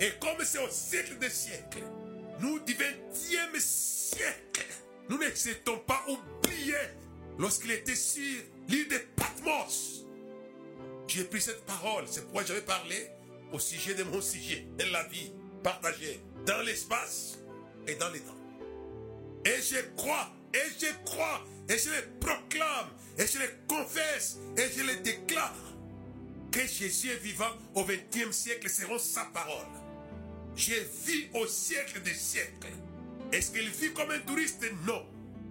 [0.00, 1.82] Et comme c'est au siècle des siècles,
[2.42, 4.66] nous du 20e siècle,
[5.08, 6.74] nous n'acceptons pas oublier
[7.38, 10.04] lorsqu'il était sur l'île de Patmos.
[11.06, 13.08] J'ai pris cette parole, c'est pourquoi j'avais parlé
[13.52, 17.38] au sujet de mon sujet, de la vie partagée dans l'espace
[17.86, 18.36] et dans les temps.
[19.44, 24.68] Et je crois, et je crois, et je le proclame, et je le confesse, et
[24.76, 25.54] je le déclare
[26.50, 29.81] que Jésus est vivant au XXe siècle selon sa parole.
[30.54, 32.72] J'ai vu au siècle des siècles.
[33.32, 34.64] Est-ce qu'il vit comme un touriste?
[34.86, 35.06] Non.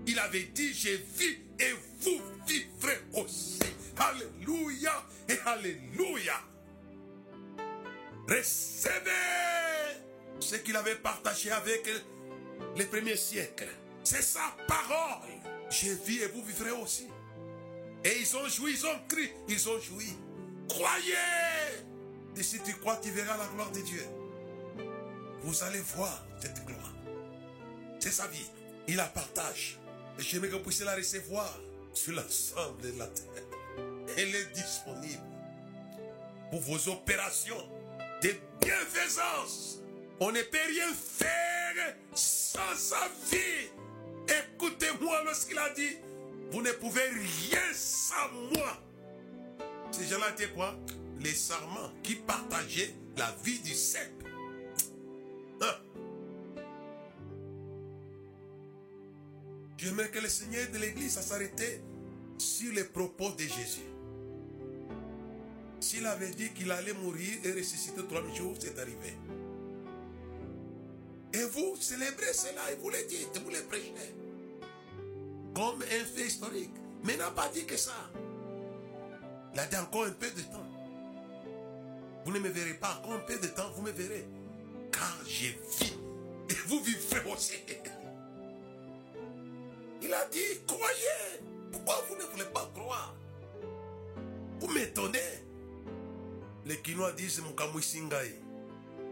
[0.05, 3.59] Il avait dit, j'ai vu et vous vivrez aussi.
[3.97, 6.41] Alléluia et Alléluia.
[8.27, 9.11] Recevez
[10.39, 11.89] ce qu'il avait partagé avec
[12.75, 13.69] les premiers siècles.
[14.03, 15.29] C'est sa parole.
[15.69, 17.07] J'ai vu et vous vivrez aussi.
[18.03, 20.17] Et ils ont joui, ils ont crié, ils ont joui.
[20.67, 21.13] Croyez.
[22.35, 24.03] Et si tu crois, tu verras la gloire de Dieu.
[25.43, 26.93] Vous allez voir cette gloire.
[27.99, 28.49] C'est sa vie.
[28.87, 29.79] Il la partage.
[30.19, 31.59] Et j'aimerais que vous puissiez la recevoir
[31.93, 33.43] sur l'ensemble de la terre.
[34.17, 35.23] Elle est disponible
[36.49, 37.69] pour vos opérations
[38.21, 39.79] de bienfaisance.
[40.19, 43.69] On ne peut rien faire sans sa vie.
[44.27, 45.97] Écoutez-moi lorsqu'il a dit,
[46.51, 48.77] vous ne pouvez rien sans moi.
[49.91, 50.75] Ces gens-là étaient quoi?
[51.19, 54.20] Les sarments qui partageaient la vie du siècle.
[59.81, 61.81] J'aimerais que le Seigneur de l'Église s'arrêtait
[62.37, 63.81] sur les propos de Jésus.
[65.79, 69.17] S'il avait dit qu'il allait mourir et ressusciter trois jours, c'est arrivé.
[71.33, 74.13] Et vous célébrez cela et vous le dites, vous le prêchez.
[75.55, 76.75] Comme un fait historique.
[77.03, 78.11] Mais n'a pas dit que ça.
[79.55, 80.69] Il a dit encore un peu de temps.
[82.23, 82.99] Vous ne me verrez pas.
[82.99, 84.27] Encore un peu de temps, vous me verrez.
[84.91, 85.91] Car j'ai vu.
[86.49, 87.55] Et vous vivrez aussi.
[90.01, 91.39] Il a dit, croyez.
[91.71, 93.15] Pourquoi vous ne voulez pas croire?
[94.59, 95.19] Vous m'étonnez.
[96.65, 98.35] Les Quinois disent Mukamui Singai.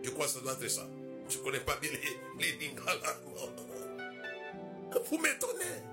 [0.04, 0.88] Je crois que ça doit être ça.
[1.30, 1.91] Je ne connais pas bien
[2.39, 2.75] les, les.
[5.10, 5.84] Vous m'étonnez.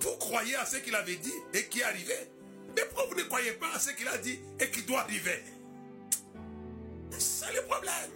[0.00, 2.14] Vous croyez à ce qu'il avait dit et qui est arrivé?
[2.76, 5.42] Mais pourquoi vous ne croyez pas à ce qu'il a dit et qui doit arriver?
[7.18, 8.10] C'est le problème.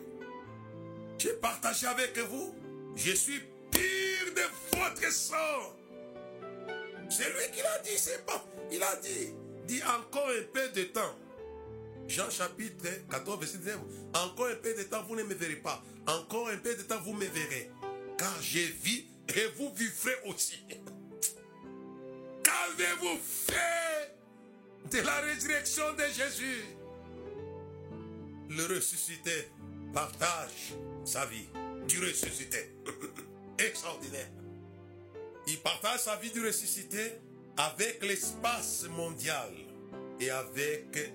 [1.19, 2.55] J'ai partagé avec vous.
[2.97, 3.41] Je suis
[3.71, 5.77] pire de votre sang.
[7.11, 8.45] C'est lui qui l'a dit, c'est pas.
[8.71, 9.35] Il a dit,
[9.67, 11.19] dit encore un peu de temps.
[12.09, 13.79] Jean chapitre 14, verset 19.
[14.15, 15.83] Encore un peu de temps, vous ne me verrez pas.
[16.07, 17.71] Encore un peu de temps, vous me verrez.
[18.19, 20.59] Car j'ai vu et vous vivrez aussi.
[22.45, 24.17] Qu'avez-vous fait
[24.91, 26.65] de la résurrection de Jésus?
[28.51, 29.49] Le ressuscité
[29.93, 31.49] partage sa vie
[31.89, 32.75] du ressuscité.
[33.59, 34.29] Extraordinaire.
[35.47, 37.13] Il partage sa vie du ressuscité
[37.57, 39.53] avec l'espace mondial
[40.21, 41.13] et avec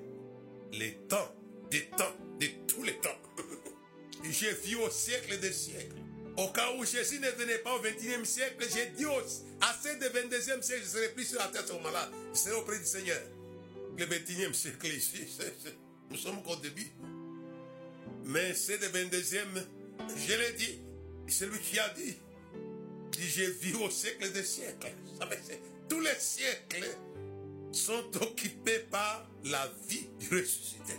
[0.74, 1.36] les temps,
[1.72, 3.18] des temps, de tous les temps.
[4.24, 5.96] J'ai vu au siècle des siècles.
[6.38, 10.62] Au cas où Jésus ne venait pas au 21e siècle, j'ai dit à du 22e
[10.62, 12.10] siècle, je serai plus sur la tête au malade.
[12.34, 13.22] Je serai auprès du Seigneur.
[13.98, 15.28] Le 21e siècle ici,
[16.10, 16.90] nous sommes qu'au début.
[18.24, 19.66] Mais c'est le 22e,
[20.16, 20.80] je l'ai dit.
[21.28, 22.16] C'est lui qui a dit.
[23.26, 24.94] Vu au siècle des siècles.
[25.88, 26.98] Tous les siècles
[27.72, 30.94] sont occupés par la vie du ressuscité.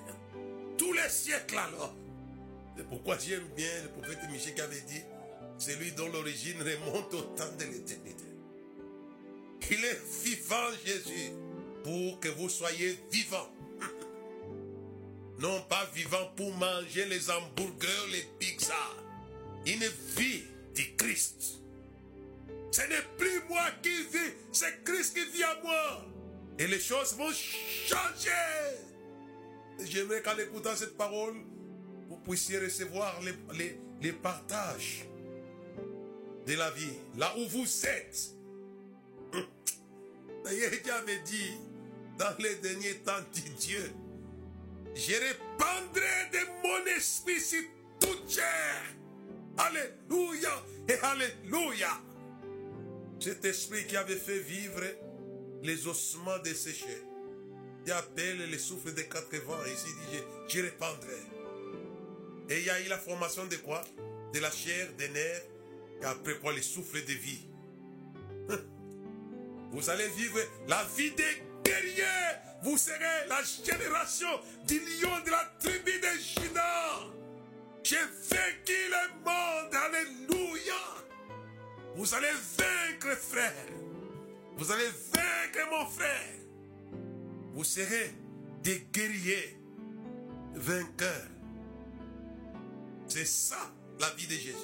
[0.76, 1.94] Tous les siècles alors.
[2.76, 5.02] C'est pourquoi j'aime bien le prophète Michel qui avait dit,
[5.58, 8.24] celui dont l'origine remonte au temps de l'éternité.
[9.70, 11.30] Il est vivant Jésus
[11.84, 13.50] pour que vous soyez vivants.
[15.38, 18.74] Non pas vivant pour manger les hamburgers, les pizzas.
[19.66, 20.42] Une vie
[20.74, 21.59] du Christ.
[22.70, 26.06] Ce n'est plus moi qui vis, c'est Christ qui vit à moi.
[26.58, 28.30] Et les choses vont changer.
[29.82, 31.34] J'aimerais qu'en écoutant cette parole,
[32.08, 33.18] vous puissiez recevoir
[33.54, 35.06] les, les, partages
[36.46, 38.30] de la vie, là où vous êtes.
[40.44, 41.52] Avait dit,
[42.18, 43.92] dans les derniers temps, dit Dieu,
[44.94, 47.62] je répandrai de mon esprit sur
[48.00, 48.82] toute chair.
[49.56, 50.50] Alléluia
[50.88, 52.00] et Alléluia.
[53.20, 54.82] Cet esprit qui avait fait vivre
[55.62, 57.04] les ossements desséchés,
[57.84, 60.18] il appelle le souffle des quatre vents et ici dit,
[60.48, 61.20] je, répandrai.
[62.48, 63.82] Et il y a eu la formation de quoi?
[64.32, 65.42] De la chair, des nerfs,
[66.00, 67.46] et après quoi le souffle de vie.
[69.72, 72.04] Vous allez vivre la vie des guerriers.
[72.62, 74.28] Vous serez la génération
[74.66, 77.00] du lion de la tribu de Juda.
[77.82, 79.74] J'ai vaincu le monde.
[79.74, 80.99] Alléluia.
[81.96, 83.66] Vous allez vaincre, frère.
[84.56, 86.34] Vous allez vaincre, mon frère.
[87.52, 88.14] Vous serez
[88.62, 89.58] des guerriers
[90.54, 91.28] vainqueurs.
[93.08, 94.54] C'est ça la vie de Jésus.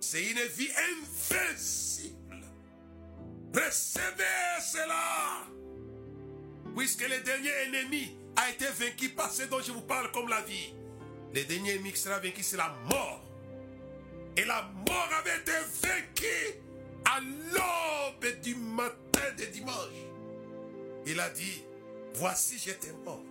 [0.00, 2.44] C'est une vie invincible.
[3.54, 5.46] Recevez cela.
[6.76, 10.42] Puisque le dernier ennemi a été vaincu par ce dont je vous parle comme la
[10.42, 10.74] vie.
[11.34, 13.27] Le dernier ennemi qui sera vaincu, c'est la mort.
[14.38, 15.50] Et la mort avait été
[15.82, 16.60] vaincue
[17.04, 19.74] à l'aube du matin de dimanche.
[21.06, 21.64] Il a dit,
[22.14, 23.24] voici j'étais mort.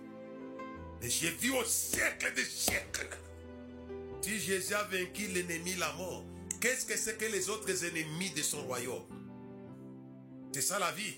[1.00, 3.08] Mais j'ai vu au siècle des siècles.
[4.20, 6.26] Si Jésus a vaincu l'ennemi, la mort,
[6.60, 9.06] qu'est-ce que c'est que les autres ennemis de son royaume?
[10.52, 11.14] C'est ça la vie.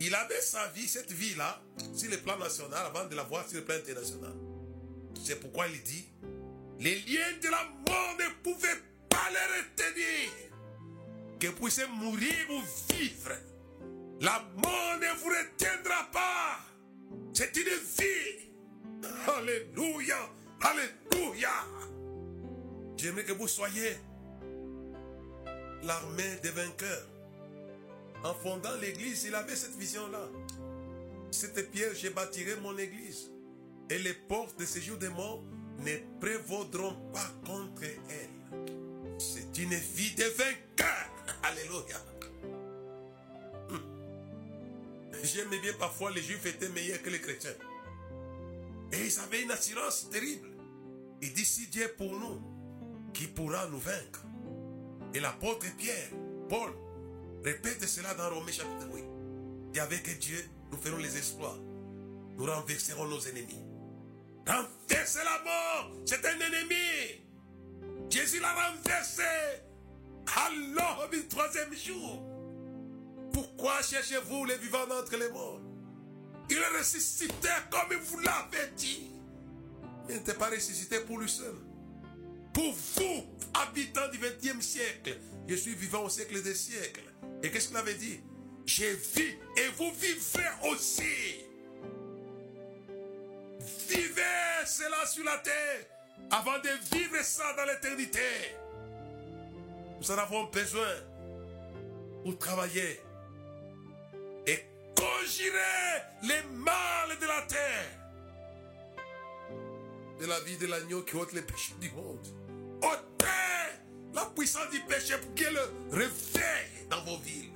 [0.00, 1.62] Il avait sa vie, cette vie-là,
[1.94, 4.34] sur le plan national, avant de la voir sur le plan international.
[5.24, 6.04] C'est pourquoi il dit,
[6.82, 10.30] les liens de la mort ne pouvaient pas les retenir.
[11.38, 12.60] Que puissiez mourir ou
[12.92, 13.32] vivre.
[14.20, 16.58] La mort ne vous retiendra pas.
[17.32, 19.08] C'est une vie.
[19.28, 20.28] Alléluia.
[20.60, 21.50] Alléluia.
[22.96, 23.96] J'aimerais que vous soyez
[25.84, 27.08] l'armée des vainqueurs.
[28.24, 30.28] En fondant l'église, il avait cette vision-là.
[31.30, 33.30] Cette pierre, je bâtirai mon église.
[33.88, 35.42] Et les portes de séjour des morts
[35.84, 39.18] ne prévaudront pas contre elle.
[39.18, 41.08] C'est une vie de vainqueur.
[41.42, 41.96] Alléluia.
[45.22, 47.54] J'aimais bien parfois les juifs étaient meilleurs que les chrétiens.
[48.92, 50.48] Et ils avaient une assurance terrible.
[51.22, 52.42] Il dit si Dieu est pour nous,
[53.14, 54.24] qui pourra nous vaincre?
[55.14, 56.10] Et l'apôtre Pierre,
[56.48, 56.72] Paul,
[57.44, 59.04] répète cela dans Romains chapitre 8.
[59.74, 61.58] Et avec Dieu, nous ferons les exploits.
[62.36, 63.61] Nous renverserons nos ennemis.
[64.46, 67.22] Renverser la mort, c'est un ennemi.
[68.10, 69.22] Jésus l'a renversé
[70.74, 72.22] l'aube du troisième jour.
[73.32, 75.60] Pourquoi cherchez-vous les vivants d'entre les morts?
[76.50, 79.10] Il est ressuscité comme il vous l'avait dit.
[80.08, 81.54] Il n'était pas ressuscité pour lui seul.
[82.52, 83.24] Pour vous,
[83.54, 85.18] habitants du 20e siècle,
[85.48, 87.04] je suis vivant au siècle des siècles.
[87.42, 88.20] Et qu'est-ce qu'il avait dit?
[88.66, 91.44] J'ai vu et vous vivez aussi.
[93.88, 95.86] Vivez cela sur la terre
[96.30, 98.20] avant de vivre ça dans l'éternité.
[100.00, 100.94] Nous en avons besoin
[102.24, 103.00] pour travailler
[104.46, 104.64] et
[104.96, 107.90] conjurer les mâles de la terre.
[110.20, 112.26] De la vie de l'agneau qui ôte les péchés du monde.
[112.82, 113.26] Ôtez
[114.14, 117.52] la puissance du péché pour qu'il le réveille dans vos villes.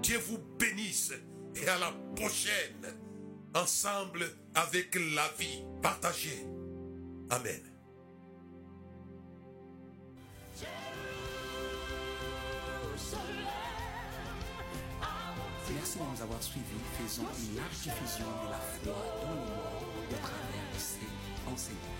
[0.00, 1.12] Dieu vous bénisse
[1.56, 3.03] et à la prochaine.
[3.54, 6.44] Ensemble avec la vie partagée.
[7.30, 7.60] Amen.
[15.70, 16.64] Merci de nous avoir suivis.
[17.00, 18.92] Faisons une large diffusion de la foi
[19.22, 21.06] dans le monde au travers de ces
[21.52, 21.94] enseignements.